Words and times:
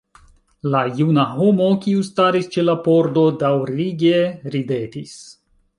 La 0.75 0.79
juna 0.99 1.25
homo, 1.33 1.67
kiu 1.85 2.07
staris 2.09 2.49
ĉe 2.57 2.67
la 2.67 2.77
pordo, 2.89 3.29
daŭrige 3.45 4.27
ridetis. 4.57 5.17